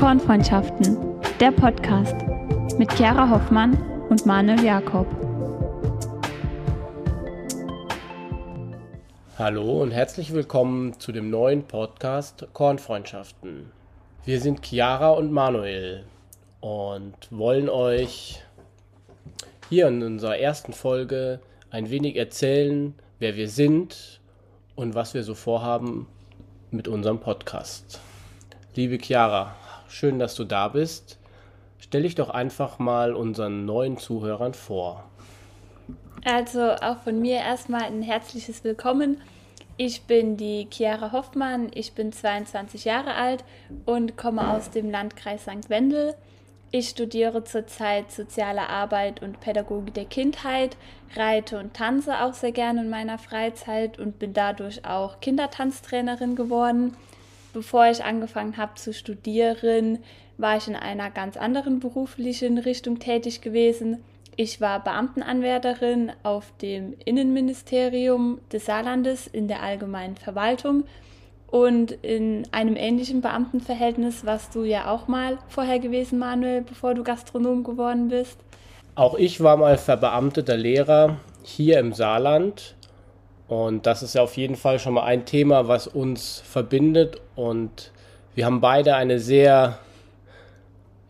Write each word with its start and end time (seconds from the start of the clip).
Kornfreundschaften, 0.00 0.96
der 1.40 1.50
Podcast 1.50 2.16
mit 2.78 2.90
Chiara 2.96 3.28
Hoffmann 3.28 3.76
und 4.08 4.24
Manuel 4.24 4.64
Jakob. 4.64 5.06
Hallo 9.36 9.82
und 9.82 9.90
herzlich 9.90 10.32
willkommen 10.32 10.98
zu 10.98 11.12
dem 11.12 11.28
neuen 11.28 11.64
Podcast 11.64 12.48
Kornfreundschaften. 12.54 13.70
Wir 14.24 14.40
sind 14.40 14.64
Chiara 14.64 15.10
und 15.10 15.32
Manuel 15.32 16.06
und 16.62 17.16
wollen 17.28 17.68
euch 17.68 18.42
hier 19.68 19.88
in 19.88 20.02
unserer 20.02 20.38
ersten 20.38 20.72
Folge 20.72 21.40
ein 21.70 21.90
wenig 21.90 22.16
erzählen, 22.16 22.94
wer 23.18 23.36
wir 23.36 23.50
sind 23.50 24.22
und 24.76 24.94
was 24.94 25.12
wir 25.12 25.24
so 25.24 25.34
vorhaben 25.34 26.06
mit 26.70 26.88
unserem 26.88 27.20
Podcast. 27.20 28.00
Liebe 28.74 28.96
Chiara, 28.96 29.54
schön, 29.90 30.18
dass 30.18 30.34
du 30.34 30.44
da 30.44 30.68
bist. 30.68 31.18
Stell 31.78 32.02
dich 32.02 32.14
doch 32.14 32.30
einfach 32.30 32.78
mal 32.78 33.14
unseren 33.14 33.64
neuen 33.64 33.96
Zuhörern 33.96 34.54
vor. 34.54 35.04
Also 36.24 36.72
auch 36.72 36.98
von 36.98 37.20
mir 37.20 37.36
erstmal 37.36 37.84
ein 37.84 38.02
herzliches 38.02 38.62
Willkommen. 38.64 39.20
Ich 39.76 40.02
bin 40.02 40.36
die 40.36 40.68
Chiara 40.70 41.12
Hoffmann, 41.12 41.70
ich 41.74 41.94
bin 41.94 42.12
22 42.12 42.84
Jahre 42.84 43.14
alt 43.14 43.44
und 43.86 44.18
komme 44.18 44.52
aus 44.52 44.70
dem 44.70 44.90
Landkreis 44.90 45.42
St. 45.44 45.70
Wendel. 45.70 46.14
Ich 46.70 46.90
studiere 46.90 47.42
zurzeit 47.44 48.12
soziale 48.12 48.68
Arbeit 48.68 49.22
und 49.22 49.40
Pädagogik 49.40 49.94
der 49.94 50.04
Kindheit, 50.04 50.76
reite 51.16 51.58
und 51.58 51.74
tanze 51.74 52.22
auch 52.22 52.34
sehr 52.34 52.52
gerne 52.52 52.82
in 52.82 52.90
meiner 52.90 53.18
Freizeit 53.18 53.98
und 53.98 54.18
bin 54.18 54.34
dadurch 54.34 54.84
auch 54.84 55.20
Kindertanztrainerin 55.20 56.36
geworden. 56.36 56.94
Bevor 57.52 57.86
ich 57.86 58.04
angefangen 58.04 58.56
habe 58.56 58.74
zu 58.74 58.92
studieren, 58.92 59.98
war 60.38 60.56
ich 60.56 60.68
in 60.68 60.76
einer 60.76 61.10
ganz 61.10 61.36
anderen 61.36 61.80
beruflichen 61.80 62.58
Richtung 62.58 62.98
tätig 62.98 63.40
gewesen. 63.40 63.98
Ich 64.36 64.60
war 64.60 64.82
Beamtenanwärterin 64.82 66.12
auf 66.22 66.52
dem 66.62 66.94
Innenministerium 67.04 68.38
des 68.52 68.66
Saarlandes 68.66 69.26
in 69.26 69.48
der 69.48 69.62
allgemeinen 69.62 70.16
Verwaltung 70.16 70.84
und 71.50 71.90
in 72.02 72.46
einem 72.52 72.76
ähnlichen 72.76 73.20
Beamtenverhältnis 73.20 74.24
warst 74.24 74.54
du 74.54 74.62
ja 74.62 74.88
auch 74.90 75.08
mal 75.08 75.38
vorher 75.48 75.80
gewesen, 75.80 76.18
Manuel, 76.18 76.62
bevor 76.62 76.94
du 76.94 77.02
Gastronom 77.02 77.64
geworden 77.64 78.08
bist. 78.08 78.38
Auch 78.94 79.16
ich 79.16 79.42
war 79.42 79.56
mal 79.56 79.76
verbeamteter 79.76 80.56
Lehrer 80.56 81.16
hier 81.42 81.80
im 81.80 81.92
Saarland. 81.92 82.76
Und 83.50 83.84
das 83.84 84.04
ist 84.04 84.14
ja 84.14 84.22
auf 84.22 84.36
jeden 84.36 84.54
Fall 84.54 84.78
schon 84.78 84.94
mal 84.94 85.02
ein 85.02 85.26
Thema, 85.26 85.66
was 85.66 85.88
uns 85.88 86.38
verbindet. 86.38 87.20
Und 87.34 87.90
wir 88.36 88.46
haben 88.46 88.60
beide 88.60 88.94
eine 88.94 89.18
sehr 89.18 89.80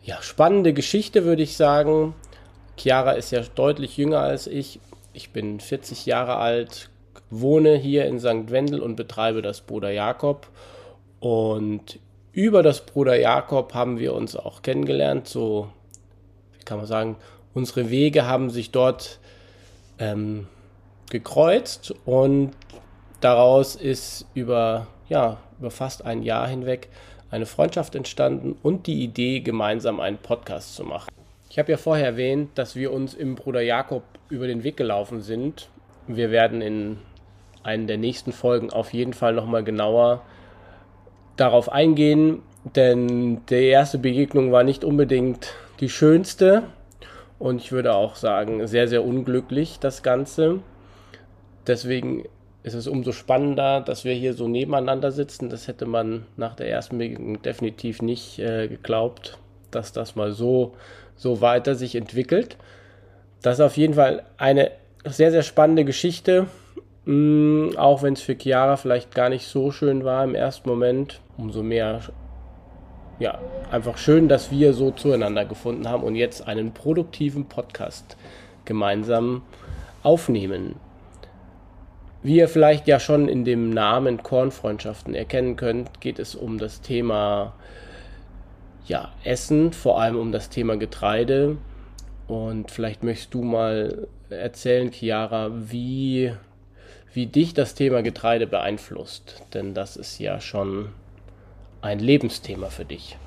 ja, 0.01 0.19
spannende 0.23 0.73
Geschichte, 0.73 1.23
würde 1.23 1.43
ich 1.43 1.55
sagen. 1.55 2.15
Chiara 2.77 3.11
ist 3.11 3.29
ja 3.29 3.41
deutlich 3.53 3.95
jünger 3.95 4.21
als 4.21 4.47
ich. 4.47 4.79
Ich 5.13 5.29
bin 5.29 5.59
40 5.59 6.07
Jahre 6.07 6.37
alt, 6.37 6.89
wohne 7.29 7.75
hier 7.75 8.05
in 8.05 8.19
St. 8.19 8.49
Wendel 8.49 8.79
und 8.79 8.95
betreibe 8.95 9.43
das 9.43 9.61
Bruder 9.61 9.91
Jakob. 9.91 10.47
Und 11.19 11.99
über 12.31 12.63
das 12.63 12.87
Bruder 12.87 13.19
Jakob 13.19 13.75
haben 13.75 13.99
wir 13.99 14.15
uns 14.15 14.35
auch 14.35 14.63
kennengelernt. 14.63 15.27
So, 15.27 15.69
wie 16.57 16.65
kann 16.65 16.79
man 16.79 16.87
sagen, 16.87 17.17
unsere 17.53 17.91
Wege 17.91 18.25
haben 18.25 18.49
sich 18.49 18.71
dort 18.71 19.19
ähm, 19.99 20.47
gekreuzt 21.11 21.93
und 22.05 22.51
daraus 23.19 23.75
ist 23.75 24.25
über, 24.33 24.87
ja, 25.07 25.37
über 25.59 25.69
fast 25.69 26.05
ein 26.05 26.23
Jahr 26.23 26.47
hinweg 26.47 26.89
eine 27.29 27.45
Freundschaft 27.45 27.95
entstanden 27.95 28.57
und 28.61 28.87
die 28.87 29.03
Idee, 29.03 29.39
gemeinsam 29.39 29.99
einen 29.99 30.17
Podcast 30.17 30.75
zu 30.75 30.83
machen. 30.83 31.09
Ich 31.49 31.59
habe 31.59 31.71
ja 31.71 31.77
vorher 31.77 32.05
erwähnt, 32.05 32.51
dass 32.55 32.75
wir 32.75 32.91
uns 32.91 33.13
im 33.13 33.35
Bruder 33.35 33.61
Jakob 33.61 34.03
über 34.29 34.47
den 34.47 34.63
Weg 34.63 34.77
gelaufen 34.77 35.21
sind. 35.21 35.69
Wir 36.07 36.31
werden 36.31 36.61
in 36.61 36.97
einen 37.63 37.87
der 37.87 37.97
nächsten 37.97 38.31
Folgen 38.31 38.71
auf 38.71 38.93
jeden 38.93 39.13
Fall 39.13 39.33
nochmal 39.33 39.63
genauer 39.63 40.23
darauf 41.37 41.71
eingehen, 41.71 42.41
denn 42.75 43.45
die 43.47 43.67
erste 43.67 43.97
Begegnung 43.97 44.51
war 44.51 44.63
nicht 44.63 44.83
unbedingt 44.83 45.53
die 45.79 45.89
schönste 45.89 46.63
und 47.39 47.61
ich 47.61 47.71
würde 47.71 47.95
auch 47.95 48.15
sagen, 48.15 48.67
sehr, 48.67 48.87
sehr 48.87 49.03
unglücklich 49.03 49.79
das 49.79 50.03
Ganze. 50.03 50.59
Deswegen 51.67 52.25
ist 52.63 52.73
es 52.73 52.87
umso 52.87 53.11
spannender, 53.11 53.81
dass 53.81 54.05
wir 54.05 54.13
hier 54.13 54.33
so 54.33 54.47
nebeneinander 54.47 55.11
sitzen. 55.11 55.49
Das 55.49 55.67
hätte 55.67 55.85
man 55.85 56.25
nach 56.37 56.55
der 56.55 56.69
ersten 56.69 56.97
Begegnung 56.97 57.41
definitiv 57.41 58.01
nicht 58.01 58.39
äh, 58.39 58.67
geglaubt, 58.67 59.37
dass 59.71 59.93
das 59.93 60.15
mal 60.15 60.31
so, 60.31 60.73
so 61.15 61.41
weiter 61.41 61.75
sich 61.75 61.95
entwickelt. 61.95 62.57
Das 63.41 63.57
ist 63.57 63.65
auf 63.65 63.77
jeden 63.77 63.95
Fall 63.95 64.23
eine 64.37 64.71
sehr, 65.05 65.31
sehr 65.31 65.41
spannende 65.43 65.85
Geschichte. 65.85 66.47
Mm, 67.05 67.69
auch 67.77 68.03
wenn 68.03 68.13
es 68.13 68.21
für 68.21 68.35
Chiara 68.39 68.77
vielleicht 68.77 69.15
gar 69.15 69.29
nicht 69.29 69.47
so 69.47 69.71
schön 69.71 70.03
war 70.03 70.23
im 70.23 70.35
ersten 70.35 70.69
Moment, 70.69 71.19
umso 71.37 71.63
mehr, 71.63 72.01
ja, 73.17 73.39
einfach 73.71 73.97
schön, 73.97 74.27
dass 74.27 74.51
wir 74.51 74.73
so 74.73 74.91
zueinander 74.91 75.45
gefunden 75.45 75.89
haben 75.89 76.03
und 76.03 76.15
jetzt 76.15 76.47
einen 76.47 76.73
produktiven 76.73 77.45
Podcast 77.45 78.17
gemeinsam 78.65 79.41
aufnehmen. 80.03 80.75
Wie 82.23 82.37
ihr 82.37 82.47
vielleicht 82.47 82.87
ja 82.87 82.99
schon 82.99 83.27
in 83.27 83.45
dem 83.45 83.71
Namen 83.71 84.21
Kornfreundschaften 84.21 85.15
erkennen 85.15 85.55
könnt, 85.55 86.01
geht 86.01 86.19
es 86.19 86.35
um 86.35 86.57
das 86.57 86.81
Thema 86.81 87.53
ja, 88.85 89.11
Essen, 89.23 89.73
vor 89.73 89.99
allem 90.01 90.17
um 90.17 90.31
das 90.31 90.49
Thema 90.49 90.77
Getreide. 90.77 91.57
Und 92.27 92.71
vielleicht 92.71 93.03
möchtest 93.03 93.33
du 93.33 93.43
mal 93.43 94.07
erzählen, 94.29 94.91
Chiara, 94.91 95.49
wie 95.51 96.33
wie 97.13 97.25
dich 97.25 97.53
das 97.53 97.75
Thema 97.75 98.01
Getreide 98.01 98.47
beeinflusst. 98.47 99.43
Denn 99.53 99.73
das 99.73 99.97
ist 99.97 100.19
ja 100.19 100.39
schon 100.39 100.89
ein 101.81 101.99
Lebensthema 101.99 102.67
für 102.67 102.85
dich. 102.85 103.17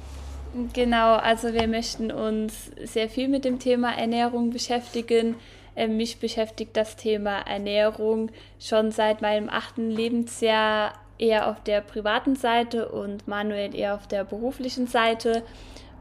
Genau, 0.73 1.17
also 1.17 1.53
wir 1.53 1.67
möchten 1.67 2.13
uns 2.13 2.71
sehr 2.83 3.09
viel 3.09 3.29
mit 3.29 3.45
dem 3.45 3.59
Thema 3.59 3.93
Ernährung 3.93 4.51
beschäftigen. 4.51 5.35
Ähm, 5.77 5.97
mich 5.97 6.19
beschäftigt 6.19 6.77
das 6.77 6.97
Thema 6.97 7.41
Ernährung 7.41 8.31
schon 8.59 8.91
seit 8.93 9.23
meinem 9.23 9.49
achten 9.49 9.91
Lebensjahr 9.91 10.93
eher 11.19 11.49
auf 11.49 11.63
der 11.63 11.81
privaten 11.81 12.37
Seite 12.37 12.89
und 12.89 13.29
Manuel 13.29 13.75
eher 13.75 13.95
auf 13.95 14.07
der 14.07 14.25
beruflichen 14.25 14.87
Seite. 14.87 15.43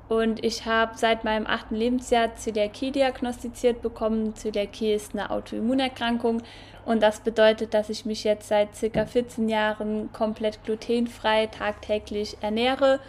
Und 0.09 0.43
ich 0.43 0.65
habe 0.65 0.97
seit 0.97 1.23
meinem 1.23 1.47
achten 1.47 1.75
Lebensjahr 1.75 2.35
Zöliakie 2.35 2.91
diagnostiziert 2.91 3.81
bekommen. 3.81 4.35
Zöliakie 4.35 4.93
ist 4.93 5.13
eine 5.13 5.31
Autoimmunerkrankung 5.31 6.43
und 6.85 7.01
das 7.01 7.21
bedeutet, 7.21 7.73
dass 7.73 7.89
ich 7.89 8.05
mich 8.05 8.23
jetzt 8.23 8.47
seit 8.47 8.75
circa 8.75 9.05
14 9.05 9.47
Jahren 9.47 10.11
komplett 10.11 10.63
glutenfrei 10.65 11.47
tagtäglich 11.47 12.37
ernähre. 12.41 12.99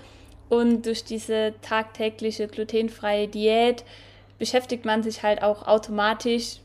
Und 0.49 0.87
durch 0.87 1.05
diese 1.05 1.55
tagtägliche 1.63 2.47
glutenfreie 2.47 3.27
Diät 3.27 3.85
beschäftigt 4.39 4.85
man 4.85 5.03
sich 5.03 5.23
halt 5.23 5.43
auch 5.43 5.67
automatisch 5.67 6.61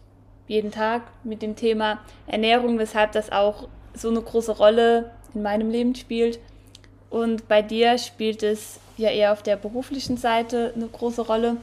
jeden 0.48 0.72
Tag 0.72 1.04
mit 1.24 1.42
dem 1.42 1.56
Thema 1.56 2.00
Ernährung, 2.28 2.80
weshalb 2.80 3.12
das 3.12 3.32
auch 3.32 3.68
so 3.94 4.10
eine 4.10 4.22
große 4.22 4.58
Rolle 4.58 5.12
in 5.34 5.44
meinem 5.44 5.70
Leben 5.70 5.96
spielt. 5.96 6.40
Und 7.10 7.48
bei 7.48 7.62
dir 7.62 7.98
spielt 7.98 8.44
es 8.44 8.80
ja 8.98 9.10
eher 9.10 9.32
auf 9.32 9.44
der 9.44 9.56
beruflichen 9.56 10.18
Seite 10.18 10.74
eine 10.76 10.88
große 10.88 11.22
Rolle 11.22 11.58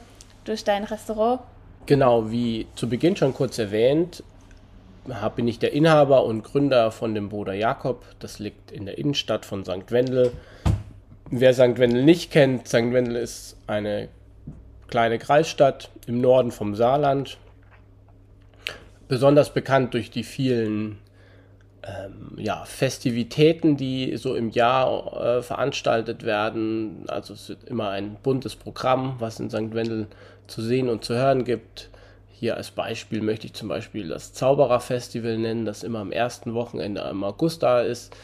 durch 0.45 0.63
dein 0.63 0.83
Restaurant. 0.83 1.41
Genau, 1.85 2.31
wie 2.31 2.67
zu 2.75 2.89
Beginn 2.89 3.15
schon 3.15 3.33
kurz 3.33 3.57
erwähnt, 3.57 4.23
bin 5.35 5.47
ich 5.47 5.59
der 5.59 5.71
Inhaber 5.71 6.25
und 6.25 6.43
Gründer 6.43 6.91
von 6.91 7.15
dem 7.15 7.29
Bruder 7.29 7.53
Jakob. 7.53 8.03
Das 8.19 8.39
liegt 8.39 8.71
in 8.71 8.85
der 8.85 8.97
Innenstadt 8.97 9.45
von 9.45 9.63
St. 9.63 9.91
Wendel. 9.91 10.31
Wer 11.29 11.53
St. 11.53 11.77
Wendel 11.77 12.03
nicht 12.03 12.31
kennt, 12.31 12.67
St. 12.67 12.91
Wendel 12.91 13.15
ist 13.15 13.55
eine 13.67 14.09
kleine 14.87 15.19
Kreisstadt 15.19 15.89
im 16.07 16.21
Norden 16.21 16.51
vom 16.51 16.75
Saarland. 16.75 17.37
Besonders 19.07 19.53
bekannt 19.53 19.93
durch 19.93 20.11
die 20.11 20.23
vielen 20.23 20.97
ähm, 21.83 22.33
ja, 22.37 22.65
Festivitäten, 22.65 23.77
die 23.77 24.17
so 24.17 24.35
im 24.35 24.49
Jahr 24.49 25.37
äh, 25.37 25.41
veranstaltet 25.41 26.23
werden. 26.23 27.05
Also 27.07 27.33
es 27.33 27.47
wird 27.47 27.63
immer 27.63 27.89
ein 27.89 28.17
buntes 28.21 28.55
Programm, 28.55 29.15
was 29.19 29.39
in 29.39 29.49
St. 29.49 29.73
Wendel 29.73 30.07
zu 30.47 30.61
sehen 30.61 30.89
und 30.89 31.05
zu 31.05 31.15
hören 31.15 31.45
gibt. 31.45 31.89
Hier 32.33 32.57
als 32.57 32.71
Beispiel 32.71 33.21
möchte 33.21 33.47
ich 33.47 33.53
zum 33.53 33.67
Beispiel 33.67 34.09
das 34.09 34.33
Zaubererfestival 34.33 35.37
nennen, 35.37 35.65
das 35.65 35.83
immer 35.83 35.99
am 35.99 36.11
ersten 36.11 36.53
Wochenende 36.53 37.01
im 37.09 37.23
August 37.23 37.63
da 37.63 37.81
ist. 37.81 38.15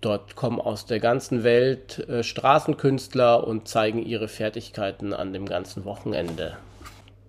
Dort 0.00 0.36
kommen 0.36 0.60
aus 0.60 0.86
der 0.86 1.00
ganzen 1.00 1.44
Welt 1.44 2.06
äh, 2.08 2.22
Straßenkünstler 2.22 3.46
und 3.46 3.68
zeigen 3.68 4.04
ihre 4.04 4.28
Fertigkeiten 4.28 5.12
an 5.12 5.32
dem 5.32 5.46
ganzen 5.46 5.84
Wochenende. 5.84 6.56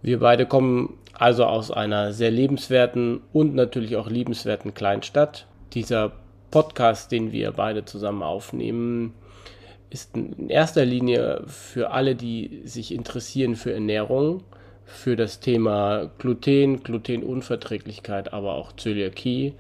Wir 0.01 0.19
beide 0.19 0.45
kommen 0.45 0.97
also 1.13 1.45
aus 1.45 1.71
einer 1.71 2.13
sehr 2.13 2.31
lebenswerten 2.31 3.21
und 3.33 3.55
natürlich 3.55 3.95
auch 3.95 4.09
liebenswerten 4.09 4.73
Kleinstadt. 4.73 5.47
Dieser 5.73 6.11
Podcast, 6.51 7.11
den 7.11 7.31
wir 7.31 7.51
beide 7.51 7.85
zusammen 7.85 8.21
aufnehmen, 8.21 9.13
ist 9.89 10.15
in 10.15 10.49
erster 10.49 10.85
Linie 10.85 11.43
für 11.47 11.91
alle, 11.91 12.15
die 12.15 12.61
sich 12.65 12.93
interessieren 12.93 13.55
für 13.55 13.73
Ernährung, 13.73 14.43
für 14.83 15.15
das 15.15 15.39
Thema 15.39 16.11
Gluten, 16.17 16.83
Glutenunverträglichkeit, 16.83 18.33
aber 18.33 18.55
auch 18.55 18.73
Zöliakie. 18.73 19.53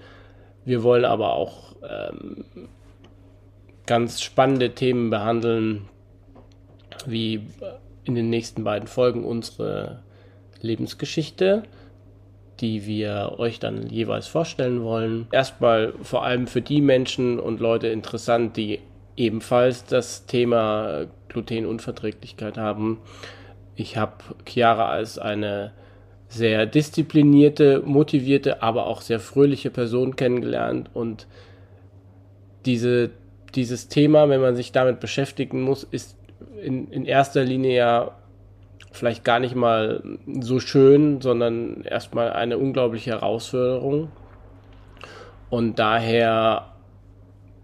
Wir 0.65 0.83
wollen 0.83 1.05
aber 1.05 1.33
auch 1.33 1.75
ähm, 1.89 2.45
ganz 3.85 4.21
spannende 4.21 4.71
Themen 4.71 5.09
behandeln, 5.09 5.89
wie 7.05 7.41
in 8.03 8.15
den 8.15 8.29
nächsten 8.29 8.63
beiden 8.63 8.87
Folgen 8.87 9.23
unsere 9.23 10.03
Lebensgeschichte, 10.61 11.63
die 12.59 12.85
wir 12.85 13.35
euch 13.37 13.59
dann 13.59 13.87
jeweils 13.87 14.27
vorstellen 14.27 14.83
wollen. 14.83 15.27
Erstmal 15.31 15.93
vor 16.01 16.23
allem 16.23 16.47
für 16.47 16.61
die 16.61 16.81
Menschen 16.81 17.39
und 17.39 17.59
Leute 17.59 17.87
interessant, 17.87 18.57
die 18.57 18.79
ebenfalls 19.17 19.85
das 19.85 20.25
Thema 20.25 21.05
Glutenunverträglichkeit 21.29 22.57
haben. 22.57 22.99
Ich 23.75 23.97
habe 23.97 24.13
Chiara 24.45 24.89
als 24.89 25.17
eine 25.19 25.73
sehr 26.27 26.65
disziplinierte, 26.65 27.81
motivierte, 27.85 28.61
aber 28.61 28.87
auch 28.87 29.01
sehr 29.01 29.19
fröhliche 29.19 29.69
Person 29.69 30.15
kennengelernt 30.15 30.89
und 30.93 31.27
diese, 32.65 33.11
dieses 33.55 33.87
Thema, 33.87 34.29
wenn 34.29 34.41
man 34.41 34.55
sich 34.55 34.71
damit 34.71 34.99
beschäftigen 34.99 35.61
muss, 35.61 35.83
ist 35.83 36.17
in, 36.61 36.89
in 36.91 37.05
erster 37.05 37.43
Linie 37.43 37.75
ja 37.75 38.11
vielleicht 38.91 39.23
gar 39.23 39.39
nicht 39.39 39.55
mal 39.55 40.03
so 40.39 40.59
schön, 40.59 41.21
sondern 41.21 41.81
erstmal 41.83 42.31
eine 42.31 42.57
unglaubliche 42.57 43.11
Herausforderung. 43.11 44.09
Und 45.49 45.79
daher 45.79 46.73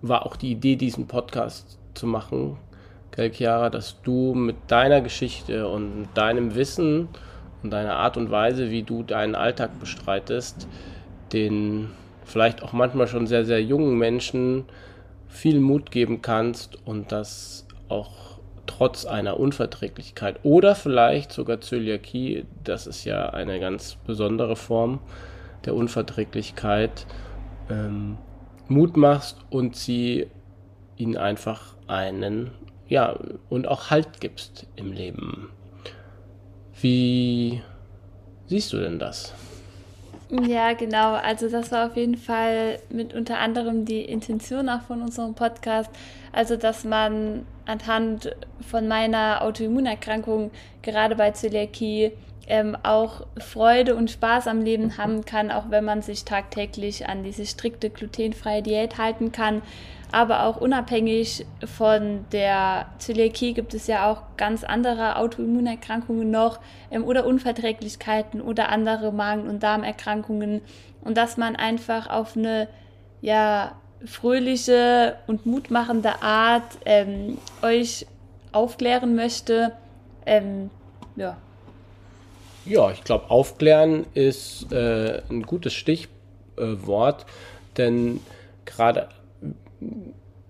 war 0.02 0.26
auch 0.26 0.36
die 0.36 0.52
Idee, 0.52 0.76
diesen 0.76 1.08
Podcast 1.08 1.80
zu 1.94 2.08
machen, 2.08 2.58
gell, 3.12 3.30
dass 3.70 4.02
du 4.02 4.34
mit 4.34 4.56
deiner 4.68 5.02
Geschichte 5.02 5.68
und 5.68 6.08
deinem 6.14 6.56
Wissen 6.56 7.10
und 7.64 7.72
deiner 7.72 7.96
Art 7.96 8.18
und 8.18 8.32
Weise, 8.32 8.70
wie 8.70 8.84
du 8.84 9.04
deinen 9.04 9.36
Alltag 9.36 9.80
bestreitest, 9.80 10.68
den 11.34 11.90
vielleicht 12.26 12.64
auch 12.64 12.74
manchmal 12.74 13.08
schon 13.08 13.28
sehr, 13.28 13.46
sehr 13.46 13.62
jungen 13.62 13.98
Menschen 13.98 14.66
viel 15.32 15.60
Mut 15.60 15.92
geben 15.92 16.22
kannst 16.22 16.78
und 16.86 17.12
das 17.12 17.66
auch 17.88 18.12
trotz 18.68 19.06
einer 19.06 19.40
Unverträglichkeit 19.40 20.40
oder 20.44 20.76
vielleicht 20.76 21.32
sogar 21.32 21.62
Zöliakie, 21.62 22.46
das 22.64 22.86
ist 22.86 23.06
ja 23.06 23.30
eine 23.30 23.60
ganz 23.60 23.98
besondere 24.06 24.56
Form 24.56 25.00
der 25.66 25.74
Unverträglichkeit, 25.74 27.08
ähm, 27.70 28.18
Mut 28.68 28.98
machst 28.98 29.38
und 29.50 29.76
sie 29.76 30.28
ihnen 30.98 31.18
einfach 31.18 31.76
einen, 31.88 32.52
ja, 32.88 33.18
und 33.50 33.68
auch 33.68 33.90
Halt 33.90 34.20
gibst 34.20 34.68
im 34.76 34.92
Leben. 34.92 35.50
Wie 36.80 37.62
siehst 38.48 38.74
du 38.74 38.78
denn 38.78 39.00
das? 39.00 39.34
Ja, 40.40 40.72
genau. 40.74 41.14
Also 41.16 41.50
das 41.50 41.72
war 41.74 41.88
auf 41.88 41.98
jeden 41.98 42.16
Fall 42.16 42.80
mit 42.90 43.14
unter 43.14 43.40
anderem 43.40 43.84
die 43.84 44.02
Intention 44.02 44.70
auch 44.70 44.82
von 44.82 45.02
unserem 45.02 45.34
Podcast. 45.34 45.90
Also 46.32 46.56
dass 46.56 46.86
man 46.86 47.46
anhand 47.66 48.34
von 48.66 48.88
meiner 48.88 49.42
Autoimmunerkrankung, 49.42 50.52
gerade 50.84 51.16
bei 51.18 51.32
Zöliakie, 51.32 52.14
ähm, 52.52 52.76
auch 52.84 53.26
Freude 53.38 53.96
und 53.96 54.12
Spaß 54.12 54.48
am 54.48 54.62
Leben 54.62 54.98
haben 54.98 55.24
kann, 55.24 55.52
auch 55.52 55.70
wenn 55.70 55.86
man 55.86 56.02
sich 56.02 56.26
tagtäglich 56.26 57.08
an 57.08 57.24
diese 57.24 57.46
strikte 57.46 57.90
glutenfreie 57.90 58.62
Diät 58.62 58.98
halten 58.98 59.32
kann. 59.32 59.62
Aber 60.12 60.44
auch 60.44 60.58
unabhängig 60.58 61.46
von 61.66 62.26
der 62.34 62.88
Zöliakie 62.98 63.54
gibt 63.54 63.74
es 63.74 63.88
ja 63.88 64.12
auch 64.12 64.24
ganz 64.36 64.66
andere 64.66 65.16
Autoimmunerkrankungen 65.16 66.30
noch 66.30 66.60
ähm, 66.92 67.06
oder 67.06 67.26
Unverträglichkeiten 67.26 68.42
oder 68.42 68.68
andere 68.68 69.14
Magen- 69.14 69.48
und 69.48 69.64
Darmerkrankungen. 69.64 70.60
Und 71.06 71.16
dass 71.16 71.38
man 71.38 71.56
einfach 71.56 72.10
auf 72.10 72.36
eine 72.36 72.68
ja, 73.22 73.78
fröhliche 74.04 75.16
und 75.26 75.46
mutmachende 75.46 76.22
Art 76.22 76.80
ähm, 76.84 77.38
euch 77.62 78.06
aufklären 78.52 79.16
möchte. 79.16 79.72
Ähm, 80.26 80.70
ja. 81.16 81.38
Ja, 82.66 82.92
ich 82.92 83.04
glaube, 83.04 83.30
aufklären 83.30 84.06
ist 84.14 84.72
äh, 84.72 85.22
ein 85.30 85.44
gutes 85.44 85.74
Stichwort, 85.74 87.26
denn 87.78 88.20
gerade 88.66 89.10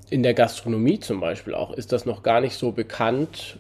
in 0.10 0.24
der 0.24 0.34
Gastronomie 0.34 1.00
zum 1.00 1.22
Beispiel 1.22 1.56
auch 1.56 1.72
ist 1.72 1.94
das 1.94 2.06
noch 2.06 2.22
gar 2.22 2.42
nicht 2.42 2.56
so 2.56 2.72
bekannt. 2.72 3.58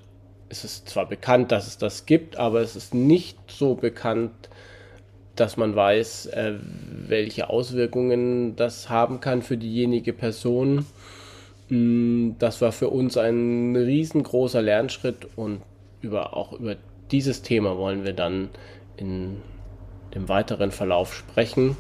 Es 0.50 0.65
ist 0.65 0.89
zwar 0.89 1.07
bekannt, 1.07 1.51
dass 1.53 1.65
es 1.65 1.77
das 1.77 2.06
gibt, 2.06 2.36
aber 2.36 2.59
es 2.59 2.75
ist 2.75 2.94
nicht 2.94 3.38
so 3.48 3.75
bekannt, 3.75 4.31
dass 5.38 5.56
man 5.56 5.74
weiß, 5.74 6.25
äh, 6.27 6.56
welche 7.07 7.50
Auswirkungen 7.50 8.57
das 8.57 8.89
haben 8.89 9.21
kann 9.21 9.42
für 9.42 9.56
diejenige 9.56 10.12
Person. 10.12 10.86
Mm, 11.69 12.31
das 12.38 12.59
war 12.59 12.74
für 12.74 12.89
uns 12.89 13.15
ein 13.15 13.75
riesengroßer 13.77 14.62
Lernschritt 14.62 15.30
und 15.38 15.62
über, 16.01 16.36
auch 16.36 16.51
über 16.51 16.75
dieses 17.11 17.41
Thema 17.41 17.77
wollen 17.77 18.03
wir 18.03 18.13
dann 18.13 18.49
in 18.97 19.41
dem 20.13 20.29
weiteren 20.29 20.71
Verlauf 20.71 21.13
sprechen 21.13 21.77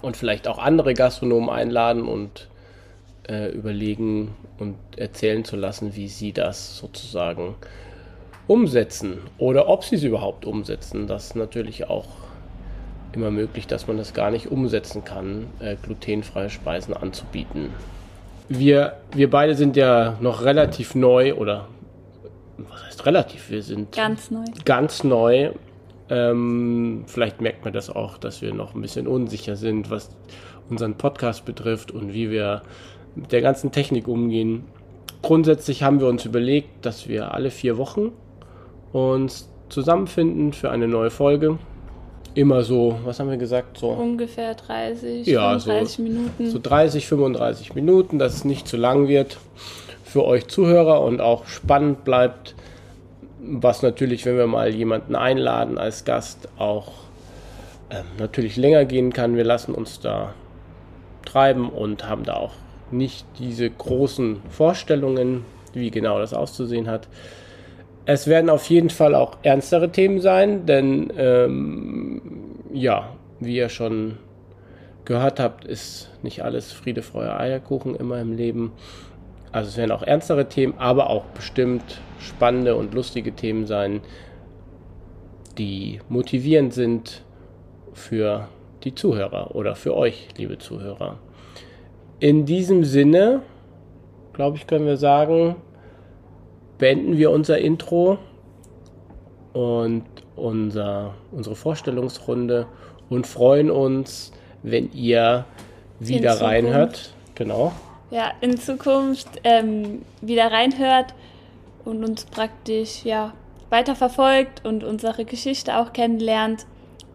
und 0.00 0.16
vielleicht 0.16 0.48
auch 0.48 0.58
andere 0.58 0.94
Gastronomen 0.94 1.50
einladen 1.50 2.06
und 2.06 2.48
äh, 3.28 3.50
überlegen 3.50 4.34
und 4.58 4.76
erzählen 4.96 5.44
zu 5.44 5.56
lassen, 5.56 5.94
wie 5.94 6.08
sie 6.08 6.32
das 6.32 6.78
sozusagen 6.78 7.54
umsetzen 8.48 9.18
oder 9.38 9.68
ob 9.68 9.84
sie 9.84 9.96
es 9.96 10.02
überhaupt 10.02 10.44
umsetzen. 10.44 11.06
Das 11.06 11.26
ist 11.26 11.36
natürlich 11.36 11.88
auch 11.88 12.08
immer 13.12 13.30
möglich, 13.30 13.66
dass 13.66 13.86
man 13.86 13.98
das 13.98 14.14
gar 14.14 14.30
nicht 14.30 14.50
umsetzen 14.50 15.04
kann, 15.04 15.48
äh, 15.60 15.76
glutenfreie 15.82 16.50
Speisen 16.50 16.94
anzubieten. 16.94 17.70
Wir, 18.48 18.96
wir 19.14 19.30
beide 19.30 19.54
sind 19.54 19.76
ja 19.76 20.16
noch 20.20 20.44
relativ 20.44 20.94
neu 20.94 21.34
oder 21.34 21.68
was 22.70 22.84
heißt 22.84 23.06
relativ? 23.06 23.50
Wir 23.50 23.62
sind 23.62 23.92
ganz 23.92 24.30
neu. 24.30 24.44
Ganz 24.64 25.04
neu. 25.04 25.50
Ähm, 26.08 27.04
vielleicht 27.06 27.40
merkt 27.40 27.64
man 27.64 27.72
das 27.72 27.88
auch, 27.88 28.18
dass 28.18 28.42
wir 28.42 28.52
noch 28.52 28.74
ein 28.74 28.82
bisschen 28.82 29.06
unsicher 29.06 29.56
sind, 29.56 29.90
was 29.90 30.10
unseren 30.68 30.94
Podcast 30.94 31.44
betrifft 31.44 31.90
und 31.90 32.12
wie 32.12 32.30
wir 32.30 32.62
mit 33.14 33.32
der 33.32 33.42
ganzen 33.42 33.72
Technik 33.72 34.08
umgehen. 34.08 34.64
Grundsätzlich 35.22 35.82
haben 35.82 36.00
wir 36.00 36.08
uns 36.08 36.24
überlegt, 36.24 36.84
dass 36.84 37.08
wir 37.08 37.32
alle 37.32 37.50
vier 37.50 37.78
Wochen 37.78 38.12
uns 38.92 39.48
zusammenfinden 39.68 40.52
für 40.52 40.70
eine 40.70 40.88
neue 40.88 41.10
Folge. 41.10 41.58
Immer 42.34 42.62
so, 42.62 42.98
was 43.04 43.20
haben 43.20 43.30
wir 43.30 43.36
gesagt? 43.36 43.78
So 43.78 43.88
ungefähr 43.88 44.54
30, 44.54 45.26
ja, 45.26 45.58
35 45.58 45.96
so, 45.96 46.02
Minuten. 46.02 46.50
So 46.50 46.58
30, 46.58 47.06
35 47.06 47.74
Minuten, 47.74 48.18
dass 48.18 48.34
es 48.34 48.44
nicht 48.44 48.66
zu 48.66 48.76
lang 48.76 49.06
wird 49.06 49.38
für 50.12 50.24
euch 50.26 50.46
Zuhörer 50.46 51.00
und 51.00 51.22
auch 51.22 51.46
spannend 51.46 52.04
bleibt, 52.04 52.54
was 53.40 53.82
natürlich, 53.82 54.26
wenn 54.26 54.36
wir 54.36 54.46
mal 54.46 54.68
jemanden 54.74 55.16
einladen 55.16 55.78
als 55.78 56.04
Gast, 56.04 56.48
auch 56.58 56.88
äh, 57.88 58.02
natürlich 58.18 58.58
länger 58.58 58.84
gehen 58.84 59.14
kann. 59.14 59.36
Wir 59.36 59.44
lassen 59.44 59.74
uns 59.74 60.00
da 60.00 60.34
treiben 61.24 61.70
und 61.70 62.08
haben 62.08 62.24
da 62.24 62.34
auch 62.34 62.52
nicht 62.90 63.24
diese 63.38 63.70
großen 63.70 64.42
Vorstellungen, 64.50 65.46
wie 65.72 65.90
genau 65.90 66.18
das 66.18 66.34
auszusehen 66.34 66.88
hat. 66.88 67.08
Es 68.04 68.26
werden 68.26 68.50
auf 68.50 68.66
jeden 68.66 68.90
Fall 68.90 69.14
auch 69.14 69.38
ernstere 69.42 69.90
Themen 69.90 70.20
sein, 70.20 70.66
denn 70.66 71.10
ähm, 71.16 72.20
ja, 72.70 73.08
wie 73.40 73.56
ihr 73.56 73.70
schon 73.70 74.18
gehört 75.06 75.40
habt, 75.40 75.64
ist 75.64 76.10
nicht 76.22 76.44
alles 76.44 76.70
Friede, 76.70 77.00
Freude, 77.00 77.34
Eierkuchen 77.34 77.96
immer 77.96 78.20
im 78.20 78.36
Leben. 78.36 78.72
Also 79.52 79.68
es 79.68 79.76
werden 79.76 79.92
auch 79.92 80.02
ernstere 80.02 80.48
Themen, 80.48 80.74
aber 80.78 81.10
auch 81.10 81.24
bestimmt 81.26 82.00
spannende 82.18 82.74
und 82.74 82.94
lustige 82.94 83.32
Themen 83.32 83.66
sein, 83.66 84.00
die 85.58 86.00
motivierend 86.08 86.72
sind 86.72 87.22
für 87.92 88.48
die 88.82 88.94
Zuhörer 88.94 89.54
oder 89.54 89.76
für 89.76 89.94
euch, 89.94 90.28
liebe 90.38 90.56
Zuhörer. 90.56 91.18
In 92.18 92.46
diesem 92.46 92.84
Sinne, 92.84 93.42
glaube 94.32 94.56
ich, 94.56 94.66
können 94.66 94.86
wir 94.86 94.96
sagen, 94.96 95.56
beenden 96.78 97.18
wir 97.18 97.30
unser 97.30 97.58
Intro 97.58 98.18
und 99.52 100.04
unser, 100.34 101.12
unsere 101.30 101.54
Vorstellungsrunde 101.54 102.66
und 103.10 103.26
freuen 103.26 103.70
uns, 103.70 104.32
wenn 104.62 104.90
ihr 104.92 105.44
wieder 106.00 106.40
reinhört. 106.40 107.12
Genau 107.34 107.72
ja, 108.12 108.30
in 108.42 108.58
Zukunft 108.58 109.40
ähm, 109.42 110.02
wieder 110.20 110.52
reinhört 110.52 111.14
und 111.84 112.04
uns 112.04 112.26
praktisch 112.26 113.04
ja, 113.04 113.32
weiterverfolgt 113.70 114.64
und 114.66 114.84
unsere 114.84 115.24
Geschichte 115.24 115.78
auch 115.78 115.94
kennenlernt 115.94 116.66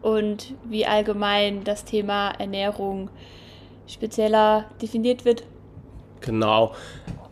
und 0.02 0.56
wie 0.66 0.88
allgemein 0.88 1.64
das 1.64 1.86
Thema 1.86 2.32
Ernährung 2.32 3.10
spezieller 3.86 4.66
definiert 4.82 5.24
wird. 5.24 5.44
Genau. 6.22 6.74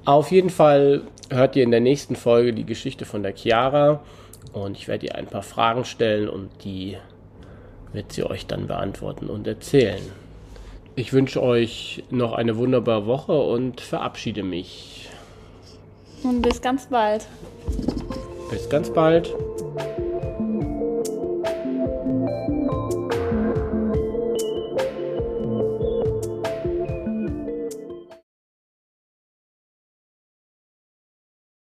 Auf 0.06 0.32
jeden 0.32 0.52
Fall 0.52 1.02
hört 1.32 1.56
ihr 1.56 1.64
in 1.64 1.72
der 1.72 1.82
nächsten 1.82 2.16
Folge 2.16 2.54
die 2.54 2.66
Geschichte 2.66 3.06
von 3.06 3.24
der 3.24 3.36
Chiara 3.36 4.04
und 4.54 4.78
ich 4.78 4.88
werde 4.88 5.08
ihr 5.08 5.16
ein 5.16 5.26
paar 5.26 5.42
Fragen 5.42 5.86
stellen 5.86 6.30
und 6.30 6.52
die 6.64 6.98
wird 7.94 8.12
sie 8.12 8.24
euch 8.24 8.46
dann 8.46 8.68
beantworten 8.68 9.28
und 9.28 9.48
erzählen. 9.48 10.04
Ich 10.98 11.12
wünsche 11.12 11.44
euch 11.44 12.04
noch 12.10 12.34
eine 12.34 12.56
wunderbare 12.56 13.06
Woche 13.06 13.34
und 13.34 13.82
verabschiede 13.82 14.44
mich. 14.44 15.10
Und 16.24 16.42
bis 16.42 16.62
ganz 16.62 16.86
bald. 16.86 17.28
Bis 18.50 18.70
ganz 18.70 18.90
bald. 18.90 19.34